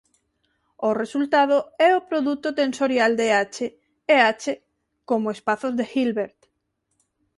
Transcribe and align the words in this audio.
O 0.87 0.89
resultado 1.01 1.57
é 1.87 1.89
o 1.99 2.05
produto 2.09 2.47
tensorial 2.61 3.11
de 3.19 3.27
"H" 3.43 3.59
e 4.13 4.15
"H" 4.27 4.45
como 5.09 5.33
espazos 5.35 5.73
de 5.79 5.85
Hilbert. 5.93 6.39